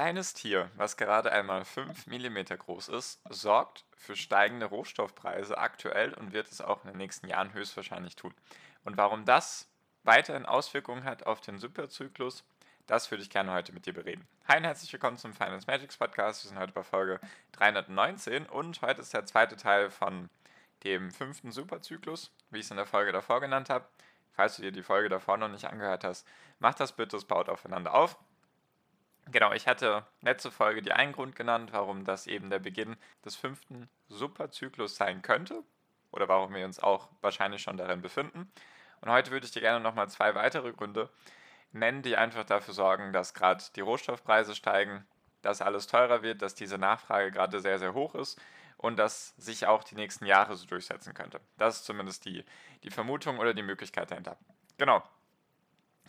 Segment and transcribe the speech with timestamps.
[0.00, 6.32] Kleines Tier, was gerade einmal 5 mm groß ist, sorgt für steigende Rohstoffpreise aktuell und
[6.32, 8.32] wird es auch in den nächsten Jahren höchstwahrscheinlich tun.
[8.82, 9.68] Und warum das
[10.02, 12.44] weiterhin Auswirkungen hat auf den Superzyklus,
[12.86, 14.26] das würde ich gerne heute mit dir bereden.
[14.48, 16.44] Hi und herzlich willkommen zum Finance Magics Podcast.
[16.44, 17.20] Wir sind heute bei Folge
[17.52, 20.30] 319 und heute ist der zweite Teil von
[20.82, 23.84] dem fünften Superzyklus, wie ich es in der Folge davor genannt habe.
[24.32, 26.26] Falls du dir die Folge davor noch nicht angehört hast,
[26.58, 28.16] mach das bitte, es baut aufeinander auf.
[29.32, 33.36] Genau, ich hatte letzte Folge die einen Grund genannt, warum das eben der Beginn des
[33.36, 35.62] fünften Superzyklus sein könnte
[36.10, 38.50] oder warum wir uns auch wahrscheinlich schon darin befinden.
[39.00, 41.10] Und heute würde ich dir gerne nochmal zwei weitere Gründe
[41.72, 45.06] nennen, die einfach dafür sorgen, dass gerade die Rohstoffpreise steigen,
[45.42, 48.40] dass alles teurer wird, dass diese Nachfrage gerade sehr, sehr hoch ist
[48.78, 51.40] und dass sich auch die nächsten Jahre so durchsetzen könnte.
[51.56, 52.44] Das ist zumindest die,
[52.82, 54.36] die Vermutung oder die Möglichkeit dahinter.
[54.76, 55.02] Genau.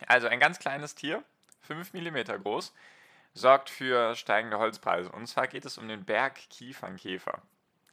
[0.07, 1.23] Also ein ganz kleines Tier,
[1.61, 2.73] 5 mm groß,
[3.33, 5.11] sorgt für steigende Holzpreise.
[5.11, 7.41] Und zwar geht es um den Bergkiefernkäfer.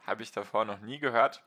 [0.06, 1.42] Habe ich davor noch nie gehört.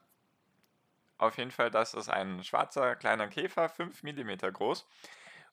[1.17, 4.87] Auf jeden Fall, das ist ein schwarzer kleiner Käfer, 5 mm groß.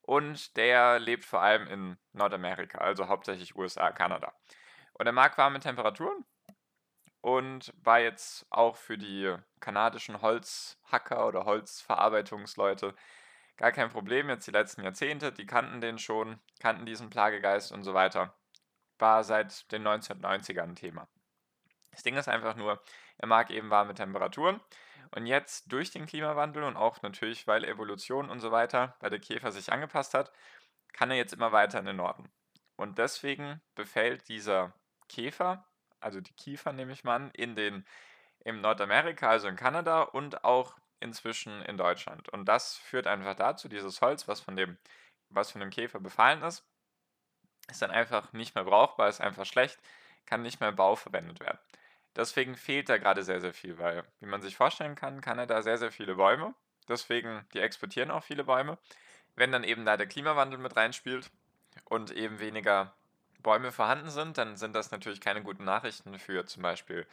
[0.02, 4.32] Und der lebt vor allem in Nordamerika, also hauptsächlich USA, Kanada.
[4.94, 6.24] Und er mag warme Temperaturen
[7.20, 12.94] und war jetzt auch für die kanadischen Holzhacker oder Holzverarbeitungsleute
[13.58, 14.30] gar kein Problem.
[14.30, 18.34] Jetzt die letzten Jahrzehnte, die kannten den schon, kannten diesen Plagegeist und so weiter.
[18.98, 21.08] War seit den 1990ern ein Thema.
[21.90, 22.82] Das Ding ist einfach nur,
[23.18, 24.60] er mag eben warme Temperaturen.
[25.10, 29.20] Und jetzt durch den Klimawandel und auch natürlich, weil Evolution und so weiter bei der
[29.20, 30.32] Käfer sich angepasst hat,
[30.92, 32.30] kann er jetzt immer weiter in den Norden.
[32.76, 34.74] Und deswegen befällt dieser
[35.08, 35.64] Käfer,
[36.00, 37.86] also die Kiefer nehme ich mal an, in den,
[38.44, 42.28] in Nordamerika, also in Kanada und auch inzwischen in Deutschland.
[42.28, 44.78] Und das führt einfach dazu, dieses Holz, was von dem,
[45.30, 46.64] was von dem Käfer befallen ist,
[47.70, 49.78] ist dann einfach nicht mehr brauchbar, ist einfach schlecht,
[50.26, 51.58] kann nicht mehr im Bau verwendet werden.
[52.16, 55.46] Deswegen fehlt da gerade sehr, sehr viel, weil, wie man sich vorstellen kann, kann er
[55.46, 56.54] da sehr, sehr viele Bäume.
[56.88, 58.78] Deswegen, die exportieren auch viele Bäume.
[59.36, 61.30] Wenn dann eben da der Klimawandel mit reinspielt
[61.84, 62.94] und eben weniger
[63.40, 67.06] Bäume vorhanden sind, dann sind das natürlich keine guten Nachrichten für zum Beispiel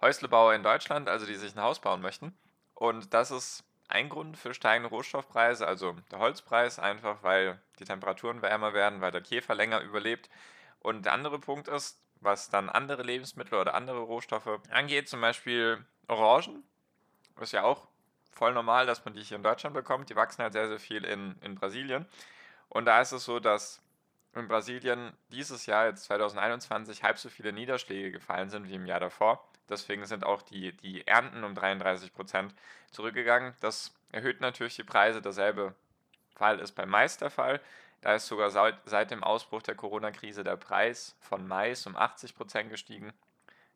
[0.00, 2.36] Häuslebauer in Deutschland, also die sich ein Haus bauen möchten.
[2.78, 8.40] Und das ist ein Grund für steigende Rohstoffpreise, also der Holzpreis, einfach weil die Temperaturen
[8.40, 10.30] wärmer werden, weil der Käfer länger überlebt.
[10.78, 15.84] Und der andere Punkt ist, was dann andere Lebensmittel oder andere Rohstoffe angeht, zum Beispiel
[16.06, 16.62] Orangen,
[17.40, 17.88] ist ja auch
[18.30, 20.08] voll normal, dass man die hier in Deutschland bekommt.
[20.08, 22.06] Die wachsen halt sehr, sehr viel in, in Brasilien.
[22.68, 23.82] Und da ist es so, dass
[24.36, 29.00] in Brasilien dieses Jahr, jetzt 2021, halb so viele Niederschläge gefallen sind wie im Jahr
[29.00, 29.48] davor.
[29.68, 32.54] Deswegen sind auch die, die Ernten um 33 Prozent
[32.90, 33.54] zurückgegangen.
[33.60, 35.20] Das erhöht natürlich die Preise.
[35.20, 35.74] Derselbe
[36.34, 37.60] Fall ist beim Mais der Fall.
[38.00, 42.70] Da ist sogar seit, dem Ausbruch der Corona-Krise der Preis von Mais um 80 Prozent
[42.70, 43.12] gestiegen.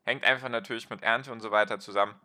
[0.05, 2.15] Hängt einfach natürlich mit Ernte und so weiter zusammen.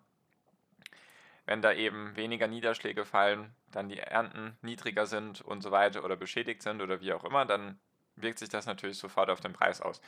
[1.44, 6.16] Wenn da eben weniger Niederschläge fallen, dann die Ernten niedriger sind und so weiter oder
[6.16, 7.80] beschädigt sind oder wie auch immer, dann
[8.16, 10.00] wirkt sich das natürlich sofort auf den Preis aus.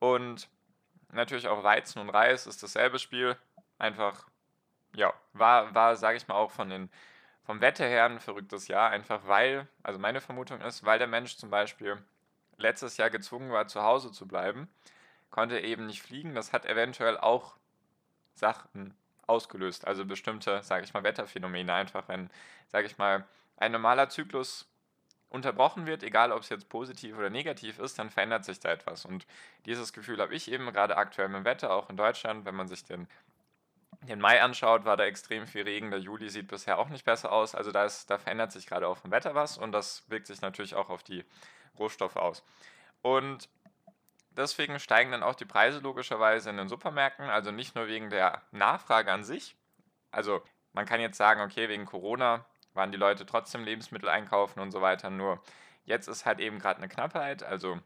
[0.00, 0.48] Und
[1.12, 3.36] natürlich auch Weizen und Reis ist dasselbe Spiel.
[3.78, 4.26] Einfach,
[4.94, 6.90] ja, war, war sage ich mal, auch von den,
[7.44, 8.90] vom Wetter her ein verrücktes Jahr.
[8.90, 12.02] Einfach weil, also meine Vermutung ist, weil der Mensch zum Beispiel
[12.56, 14.68] letztes Jahr gezwungen war, zu Hause zu bleiben,
[15.30, 16.34] konnte eben nicht fliegen.
[16.34, 17.56] Das hat eventuell auch
[18.34, 18.94] Sachen
[19.26, 21.72] ausgelöst, also bestimmte, sage ich mal, Wetterphänomene.
[21.72, 22.30] Einfach, wenn,
[22.68, 24.68] sage ich mal, ein normaler Zyklus
[25.32, 29.04] unterbrochen wird, egal ob es jetzt positiv oder negativ ist, dann verändert sich da etwas.
[29.04, 29.26] Und
[29.64, 32.84] dieses Gefühl habe ich eben gerade aktuell dem Wetter, auch in Deutschland, wenn man sich
[32.84, 33.08] den,
[34.02, 37.32] den Mai anschaut, war da extrem viel Regen, der Juli sieht bisher auch nicht besser
[37.32, 37.54] aus.
[37.54, 40.42] Also da, ist, da verändert sich gerade auch vom Wetter was und das wirkt sich
[40.42, 41.24] natürlich auch auf die
[41.78, 42.44] Rohstoffe aus.
[43.00, 43.48] Und
[44.30, 48.42] deswegen steigen dann auch die Preise logischerweise in den Supermärkten, also nicht nur wegen der
[48.50, 49.56] Nachfrage an sich.
[50.10, 50.42] Also
[50.74, 54.80] man kann jetzt sagen, okay, wegen Corona waren die Leute trotzdem Lebensmittel einkaufen und so
[54.80, 55.10] weiter.
[55.10, 55.42] Nur
[55.84, 57.42] jetzt ist halt eben gerade eine Knappheit.
[57.42, 57.78] Also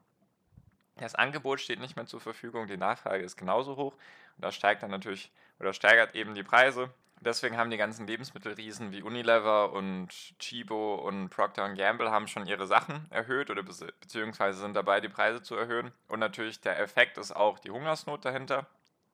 [0.96, 3.92] das Angebot steht nicht mehr zur Verfügung, die Nachfrage ist genauso hoch.
[3.92, 6.90] Und das steigt dann natürlich oder steigert eben die Preise.
[7.20, 12.66] deswegen haben die ganzen Lebensmittelriesen wie Unilever und Chibo und Procter Gamble haben schon ihre
[12.66, 15.92] Sachen erhöht oder beziehungsweise sind dabei, die Preise zu erhöhen.
[16.08, 18.66] Und natürlich der Effekt ist auch die Hungersnot dahinter,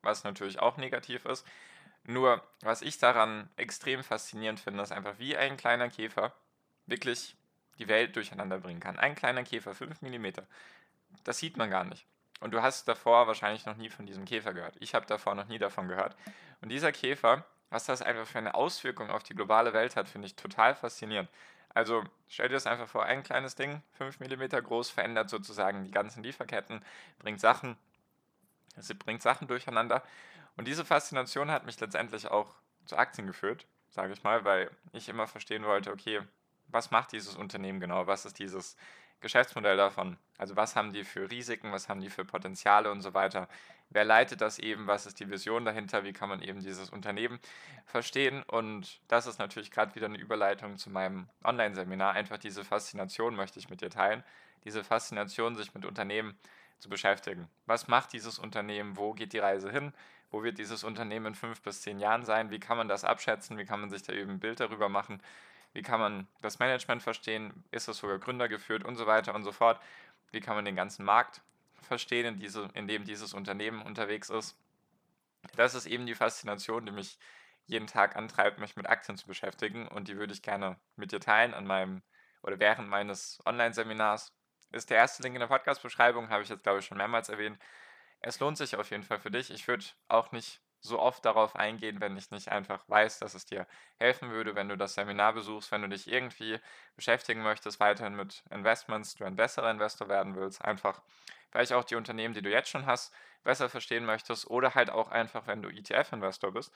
[0.02, 1.46] was natürlich auch negativ ist.
[2.04, 6.32] Nur, was ich daran extrem faszinierend finde, ist einfach, wie ein kleiner Käfer
[6.86, 7.36] wirklich
[7.78, 8.98] die Welt durcheinander bringen kann.
[8.98, 10.26] Ein kleiner Käfer, 5 mm.
[11.24, 12.06] Das sieht man gar nicht.
[12.40, 14.74] Und du hast davor wahrscheinlich noch nie von diesem Käfer gehört.
[14.80, 16.16] Ich habe davor noch nie davon gehört.
[16.60, 20.26] Und dieser Käfer, was das einfach für eine Auswirkung auf die globale Welt hat, finde
[20.26, 21.30] ich total faszinierend.
[21.74, 25.90] Also stell dir das einfach vor, ein kleines Ding, 5 mm groß, verändert sozusagen die
[25.90, 26.84] ganzen Lieferketten,
[27.18, 27.76] bringt Sachen,
[28.98, 30.02] bringt Sachen durcheinander.
[30.56, 32.54] Und diese Faszination hat mich letztendlich auch
[32.84, 36.20] zu Aktien geführt, sage ich mal, weil ich immer verstehen wollte, okay,
[36.68, 38.06] was macht dieses Unternehmen genau?
[38.06, 38.76] Was ist dieses
[39.20, 40.16] Geschäftsmodell davon?
[40.36, 43.48] Also was haben die für Risiken, was haben die für Potenziale und so weiter?
[43.90, 44.86] Wer leitet das eben?
[44.86, 46.04] Was ist die Vision dahinter?
[46.04, 47.38] Wie kann man eben dieses Unternehmen
[47.84, 48.42] verstehen?
[48.42, 52.14] Und das ist natürlich gerade wieder eine Überleitung zu meinem Online-Seminar.
[52.14, 54.24] Einfach diese Faszination möchte ich mit dir teilen.
[54.64, 56.38] Diese Faszination, sich mit Unternehmen
[56.78, 57.48] zu beschäftigen.
[57.66, 58.96] Was macht dieses Unternehmen?
[58.96, 59.92] Wo geht die Reise hin?
[60.32, 62.50] Wo wird dieses Unternehmen in fünf bis zehn Jahren sein?
[62.50, 63.58] Wie kann man das abschätzen?
[63.58, 65.22] Wie kann man sich da eben ein Bild darüber machen?
[65.74, 67.52] Wie kann man das Management verstehen?
[67.70, 69.78] Ist es sogar Gründer geführt und so weiter und so fort?
[70.30, 71.42] Wie kann man den ganzen Markt
[71.82, 74.56] verstehen, in, diese, in dem dieses Unternehmen unterwegs ist?
[75.56, 77.18] Das ist eben die Faszination, die mich
[77.66, 81.20] jeden Tag antreibt, mich mit Aktien zu beschäftigen und die würde ich gerne mit dir
[81.20, 82.02] teilen an meinem
[82.42, 84.32] oder während meines Online-Seminars.
[84.72, 87.58] Ist der erste Link in der Podcast-Beschreibung, habe ich jetzt glaube ich schon mehrmals erwähnt.
[88.22, 89.50] Es lohnt sich auf jeden Fall für dich.
[89.50, 93.46] Ich würde auch nicht so oft darauf eingehen, wenn ich nicht einfach weiß, dass es
[93.46, 93.66] dir
[93.98, 96.58] helfen würde, wenn du das Seminar besuchst, wenn du dich irgendwie
[96.96, 101.00] beschäftigen möchtest, weiterhin mit Investments, du ein besserer Investor werden willst, einfach
[101.50, 103.14] vielleicht auch die Unternehmen, die du jetzt schon hast,
[103.44, 106.72] besser verstehen möchtest oder halt auch einfach, wenn du ETF-Investor bist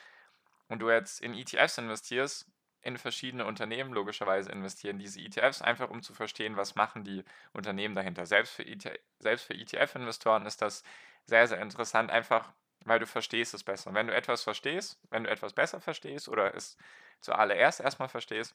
[0.69, 2.47] und du jetzt in ETFs investierst,
[2.83, 7.97] in verschiedene Unternehmen logischerweise investieren diese ETFs, einfach um zu verstehen, was machen die Unternehmen
[7.97, 8.27] dahinter.
[8.27, 10.85] Selbst für, ETF-Investoren e ist das
[11.27, 12.53] sehr, sehr interessant, einfach
[12.87, 13.93] weil du verstehst es besser.
[13.95, 16.77] wenn du etwas verstehst, wenn du etwas besser verstehst oder es
[17.21, 18.55] zuallererst erstmal verstehst,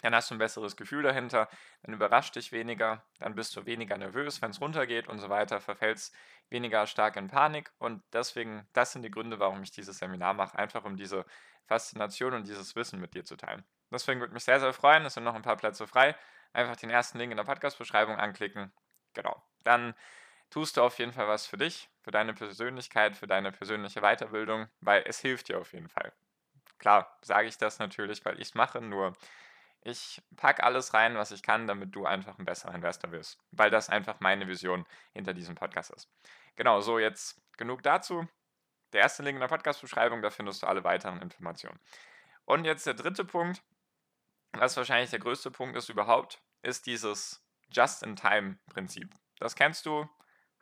[0.00, 1.48] dann hast du ein besseres Gefühl dahinter,
[1.82, 5.60] dann überrascht dich weniger, dann bist du weniger nervös, wenn es runtergeht und so weiter,
[5.60, 6.14] verfällst
[6.48, 7.70] weniger stark in Panik.
[7.78, 11.24] Und deswegen, das sind die Gründe, warum ich dieses Seminar mache, einfach um diese
[11.66, 13.64] Faszination und dieses Wissen mit dir zu teilen.
[13.92, 16.16] Deswegen würde mich sehr, sehr freuen, es sind noch ein paar Plätze frei,
[16.52, 18.72] einfach den ersten Link in der Podcast-Beschreibung anklicken,
[19.12, 19.94] genau, dann
[20.52, 24.68] tust du auf jeden Fall was für dich, für deine Persönlichkeit, für deine persönliche Weiterbildung,
[24.80, 26.12] weil es hilft dir auf jeden Fall.
[26.78, 29.14] Klar, sage ich das natürlich, weil ich es mache, nur
[29.80, 33.70] ich packe alles rein, was ich kann, damit du einfach ein besserer Investor wirst, weil
[33.70, 36.08] das einfach meine Vision hinter diesem Podcast ist.
[36.54, 38.28] Genau, so jetzt genug dazu.
[38.92, 41.80] Der erste Link in der Podcast-Beschreibung, da findest du alle weiteren Informationen.
[42.44, 43.62] Und jetzt der dritte Punkt,
[44.52, 49.08] was wahrscheinlich der größte Punkt ist überhaupt, ist dieses Just-in-Time-Prinzip.
[49.38, 50.08] Das kennst du,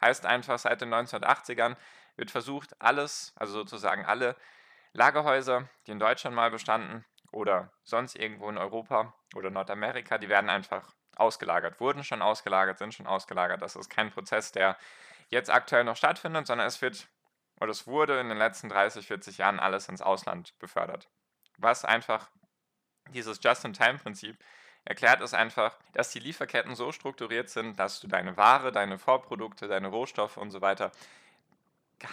[0.00, 1.76] Heißt einfach, seit den 1980ern
[2.16, 4.36] wird versucht, alles, also sozusagen alle
[4.92, 10.50] Lagerhäuser, die in Deutschland mal bestanden oder sonst irgendwo in Europa oder Nordamerika, die werden
[10.50, 13.62] einfach ausgelagert, wurden schon ausgelagert, sind schon ausgelagert.
[13.62, 14.76] Das ist kein Prozess, der
[15.28, 17.08] jetzt aktuell noch stattfindet, sondern es wird
[17.60, 21.08] oder es wurde in den letzten 30, 40 Jahren alles ins Ausland befördert.
[21.58, 22.30] Was einfach
[23.10, 24.38] dieses Just-in-Time-Prinzip
[24.84, 29.68] erklärt es einfach, dass die Lieferketten so strukturiert sind, dass du deine Ware, deine Vorprodukte,
[29.68, 30.92] deine Rohstoffe und so weiter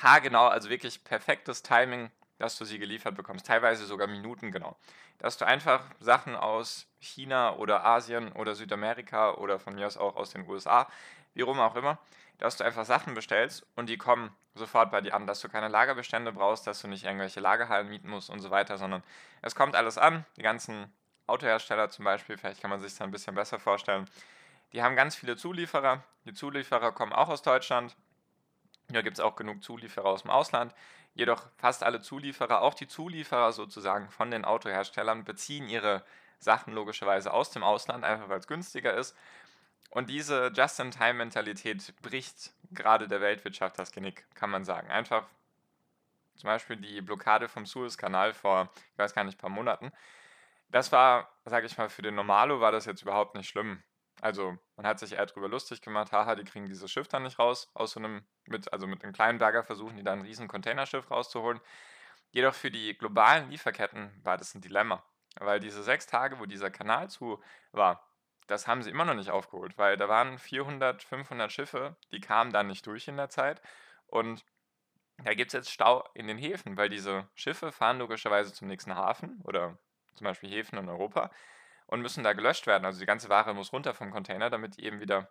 [0.03, 4.75] haargenau, also wirklich perfektes Timing, dass du sie geliefert bekommst, teilweise sogar minutengenau.
[5.18, 10.15] Dass du einfach Sachen aus China oder Asien oder Südamerika oder von mir aus auch
[10.15, 10.87] aus den USA,
[11.33, 11.97] wie rum auch immer,
[12.37, 15.68] dass du einfach Sachen bestellst und die kommen sofort bei dir an, dass du keine
[15.68, 19.03] Lagerbestände brauchst, dass du nicht irgendwelche Lagerhallen mieten musst und so weiter, sondern
[19.42, 20.92] es kommt alles an, die ganzen
[21.27, 24.09] Autohersteller zum Beispiel, vielleicht kann man sich das ein bisschen besser vorstellen,
[24.73, 26.03] die haben ganz viele Zulieferer.
[26.25, 27.95] Die Zulieferer kommen auch aus Deutschland.
[28.89, 30.73] Hier gibt es auch genug Zulieferer aus dem Ausland.
[31.13, 36.03] Jedoch fast alle Zulieferer, auch die Zulieferer sozusagen von den Autoherstellern, beziehen ihre
[36.39, 39.15] Sachen logischerweise aus dem Ausland, einfach weil es günstiger ist.
[39.89, 44.91] Und diese Just-in-Time-Mentalität bricht gerade der Weltwirtschaft das Genick, kann man sagen.
[44.91, 45.25] Einfach
[46.35, 49.91] zum Beispiel die Blockade vom Suezkanal vor, ich weiß gar nicht, paar Monaten
[50.69, 53.83] das war, sage ich mal, für den Normalo war das jetzt überhaupt nicht schlimm.
[54.21, 57.38] Also man hat sich eher drüber lustig gemacht, haha, die kriegen dieses Schiff dann nicht
[57.40, 60.47] raus, aus so einem, mit, also mit einem kleinen Bagger versuchen die dann ein riesen
[60.47, 61.62] Containerschiff rauszuholen.
[62.31, 65.04] Jedoch für die globalen Lieferketten war das ein Dilemma,
[65.40, 68.04] weil diese sechs Tage, wo dieser Kanal zu war,
[68.47, 72.52] das haben sie immer noch nicht aufgeholt, weil da waren 400, 500 Schiffe, die kamen
[72.52, 73.62] dann nicht durch in der Zeit
[74.07, 74.45] und
[75.24, 78.95] da gibt es jetzt Stau in den Häfen, weil diese Schiffe fahren logischerweise zum nächsten
[78.95, 79.78] Hafen oder
[80.18, 81.31] zum Beispiel Häfen in Europa
[81.86, 82.86] und müssen da gelöscht werden.
[82.86, 85.30] Also die ganze Ware muss runter vom Container, damit die eben wieder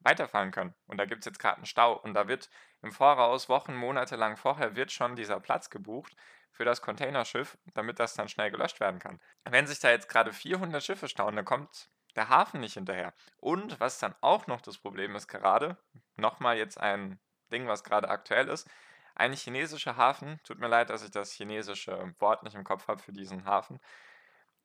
[0.00, 0.74] weiterfahren können.
[0.86, 2.48] Und da gibt es jetzt gerade einen Stau und da wird
[2.82, 6.16] im Voraus, Wochen, Monate lang vorher, wird schon dieser Platz gebucht
[6.52, 9.20] für das Containerschiff, damit das dann schnell gelöscht werden kann.
[9.44, 13.12] Wenn sich da jetzt gerade 400 Schiffe stauen, dann kommt der Hafen nicht hinterher.
[13.36, 15.76] Und was dann auch noch das Problem ist gerade,
[16.16, 17.20] nochmal jetzt ein
[17.52, 18.68] Ding, was gerade aktuell ist,
[19.14, 23.02] ein chinesischer Hafen, tut mir leid, dass ich das chinesische Wort nicht im Kopf habe
[23.02, 23.80] für diesen Hafen,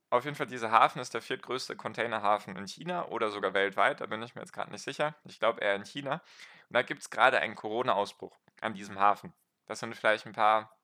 [0.09, 4.05] auf jeden Fall, dieser Hafen ist der viertgrößte Containerhafen in China oder sogar weltweit, da
[4.05, 5.15] bin ich mir jetzt gerade nicht sicher.
[5.25, 6.21] Ich glaube eher in China.
[6.69, 9.33] Und da gibt es gerade einen Corona-Ausbruch an diesem Hafen.
[9.65, 10.77] Das sind vielleicht ein paar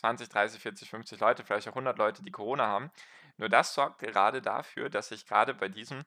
[0.00, 2.90] 20, 30, 40, 50 Leute, vielleicht auch 100 Leute, die Corona haben.
[3.36, 6.04] Nur das sorgt gerade dafür, dass sich gerade bei diesem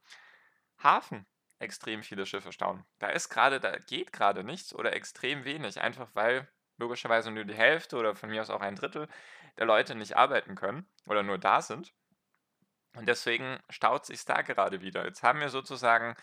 [0.82, 1.25] Hafen
[1.60, 2.86] extrem viele Schiffe stauen.
[3.00, 7.53] Da ist gerade, da geht gerade nichts oder extrem wenig, einfach weil logischerweise nur die
[7.53, 9.08] Hälfte oder von mir aus auch ein Drittel
[9.58, 11.94] der Leute nicht arbeiten können oder nur da sind.
[12.95, 15.05] Und deswegen staut sich da gerade wieder.
[15.05, 16.15] Jetzt haben wir sozusagen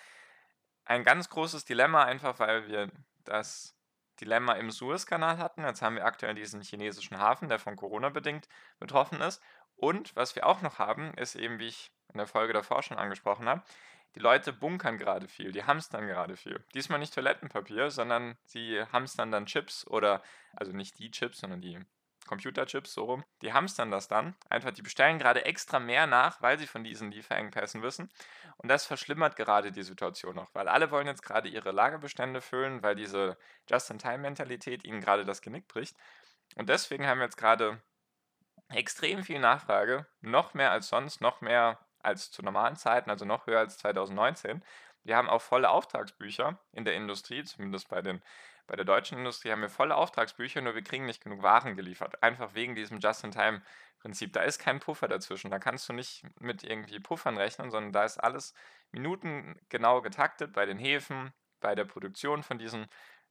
[0.85, 2.91] ein ganz großes Dilemma, einfach weil wir
[3.25, 3.75] das
[4.21, 5.65] Dilemma im Suezkanal hatten.
[5.65, 8.49] Jetzt haben wir aktuell diesen chinesischen Hafen, der von Corona bedingt
[8.79, 9.43] betroffen ist.
[9.77, 12.99] Und was wir auch noch haben, ist eben, wie ich in der Folge davor schon
[12.99, 13.63] angesprochen habe,
[14.15, 16.65] die Leute bunkern gerade viel, die hamstern gerade viel.
[16.75, 20.23] Diesmal nicht Toilettenpapier, sondern sie hamstern dann Chips oder,
[20.55, 21.79] also nicht die Chips, sondern die
[22.29, 24.37] Computerchips, so rum, die hamstern das dann.
[24.49, 28.11] Einfach, die bestellen gerade extra mehr nach, weil sie von diesen Lieferengpässen wissen.
[28.59, 32.83] Und das verschlimmert gerade die Situation noch, weil alle wollen jetzt gerade ihre Lagerbestände füllen,
[32.83, 33.37] weil diese
[33.69, 35.97] Just-in-Time-Mentalität ihnen gerade das Genick bricht.
[36.57, 37.83] Und deswegen haben wir jetzt gerade
[38.69, 43.47] extrem viel Nachfrage, noch mehr als sonst, noch mehr als zu normalen Zeiten, also noch
[43.47, 44.63] höher als 2019.
[45.05, 48.23] Wir haben auch volle Auftragsbücher in der Industrie, zumindest bei den
[48.69, 52.23] bei der deutschen Industrie haben wir volle Auftragsbücher, nur wir kriegen nicht genug Waren geliefert.
[52.23, 54.35] Einfach wegen diesem Just-in-Time-Prinzip.
[54.35, 55.51] Da ist kein Puffer dazwischen.
[55.51, 58.53] Da kannst du nicht mit irgendwie Puffern rechnen, sondern da ist alles
[58.93, 62.89] minutengenau getaktet bei den Häfen, bei der Produktion von diesen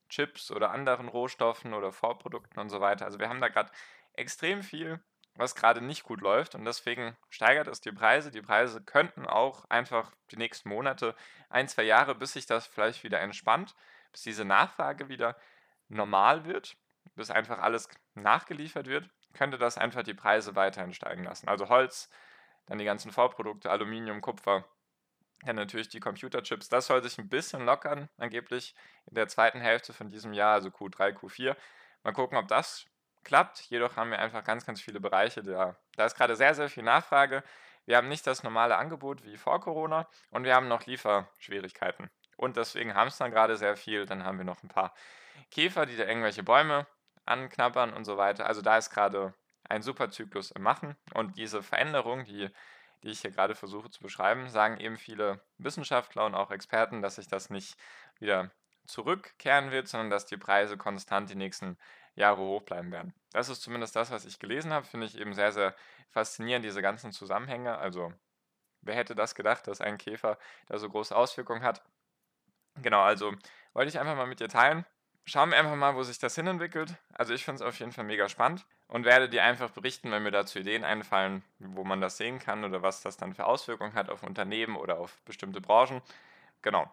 [0.10, 3.06] Chips oder anderen Rohstoffen oder Vorprodukten und so weiter.
[3.06, 3.72] Also wir haben da gerade
[4.14, 5.00] extrem viel,
[5.36, 8.32] was gerade nicht gut läuft und deswegen steigert es die Preise.
[8.32, 11.16] Die Preise könnten auch einfach die nächsten Monate,
[11.50, 13.76] ein, zwei Jahre, bis sich das vielleicht wieder entspannt,
[14.18, 15.38] bis diese Nachfrage wieder
[15.90, 16.76] normal wird,
[17.16, 21.48] bis einfach alles nachgeliefert wird, könnte das einfach die Preise weiterhin steigen lassen.
[21.48, 22.10] Also Holz,
[22.66, 24.66] dann die ganzen Vorprodukte, Aluminium, Kupfer,
[25.44, 26.68] dann natürlich die Computerchips.
[26.68, 28.74] Das soll sich ein bisschen lockern, angeblich
[29.06, 31.56] in der zweiten Hälfte von diesem Jahr, also Q3, Q4.
[32.04, 32.88] Mal gucken, ob das
[33.24, 33.60] klappt.
[33.70, 35.44] Jedoch haben wir einfach ganz, ganz viele Bereiche.
[35.44, 37.44] Da, da ist gerade sehr, sehr viel Nachfrage.
[37.86, 42.10] Wir haben nicht das normale Angebot wie vor Corona und wir haben noch Lieferschwierigkeiten.
[42.38, 44.06] Und deswegen haben es dann gerade sehr viel.
[44.06, 44.94] Dann haben wir noch ein paar
[45.52, 46.88] Käfer, die da irgendwelche Bäume
[47.26, 48.46] anknabbern und so weiter.
[48.46, 49.34] Also da ist gerade
[49.70, 50.96] ein super Zyklus im Machen.
[51.14, 52.50] Und diese Veränderung, die,
[53.04, 57.16] die ich hier gerade versuche zu beschreiben, sagen eben viele Wissenschaftler und auch Experten, dass
[57.16, 57.78] sich das nicht
[58.20, 58.52] wieder
[58.86, 61.78] zurückkehren wird, sondern dass die Preise konstant die nächsten
[62.16, 63.14] Jahre hoch bleiben werden.
[63.32, 65.76] Das ist zumindest das, was ich gelesen habe, finde ich eben sehr, sehr
[66.10, 67.78] faszinierend, diese ganzen Zusammenhänge.
[67.78, 68.14] Also,
[68.82, 71.84] wer hätte das gedacht, dass ein Käfer da so große Auswirkungen hat?
[72.82, 73.34] Genau, also
[73.74, 74.86] wollte ich einfach mal mit dir teilen.
[75.26, 76.96] Schauen wir einfach mal, wo sich das hinentwickelt.
[77.14, 80.24] Also ich finde es auf jeden Fall mega spannend und werde dir einfach berichten, wenn
[80.24, 83.94] mir dazu Ideen einfallen, wo man das sehen kann oder was das dann für Auswirkungen
[83.94, 86.02] hat auf Unternehmen oder auf bestimmte Branchen.
[86.62, 86.92] Genau,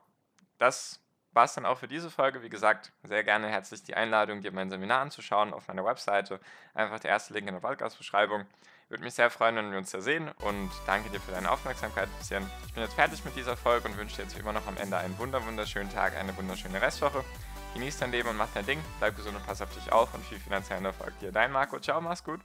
[0.59, 1.01] das
[1.35, 2.43] war es dann auch für diese Folge.
[2.43, 6.41] Wie gesagt, sehr gerne herzlich die Einladung, dir mein Seminar anzuschauen auf meiner Webseite.
[6.73, 8.47] Einfach der erste Link in der Podcast-Beschreibung.
[8.89, 12.09] Würde mich sehr freuen, wenn wir uns da sehen und danke dir für deine Aufmerksamkeit
[12.19, 12.43] bisher.
[12.67, 14.77] Ich bin jetzt fertig mit dieser Folge und wünsche dir jetzt wie immer noch am
[14.77, 17.25] Ende einen wunderschönen Tag, eine wunderschöne Restwoche.
[17.75, 20.25] Genieß dein Leben und mach dein Ding, bleib gesund und pass auf dich auf und
[20.25, 21.33] viel finanziellen Erfolg dir.
[21.33, 22.41] Dein Marco, ciao, mach's gut.